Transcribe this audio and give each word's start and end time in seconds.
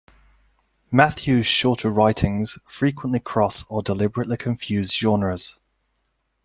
Mathews's 0.91 1.45
shorter 1.45 1.91
writings 1.91 2.57
frequently 2.65 3.19
cross 3.19 3.65
or 3.69 3.83
deliberately 3.83 4.35
confuse 4.35 4.95
genres. 4.97 5.59